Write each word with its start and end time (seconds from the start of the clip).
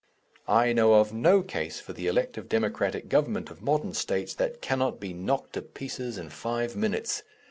I 0.47 0.73
know 0.73 0.95
of 0.95 1.13
no 1.13 1.43
case 1.43 1.79
for 1.79 1.93
the 1.93 2.07
elective 2.07 2.49
Democratic 2.49 3.07
government 3.07 3.51
of 3.51 3.61
modern 3.61 3.93
States 3.93 4.33
that 4.33 4.59
cannot 4.59 4.99
be 4.99 5.13
knocked 5.13 5.53
to 5.53 5.61
pieces 5.61 6.17
in 6.17 6.31
five 6.31 6.75
minutes. 6.75 7.21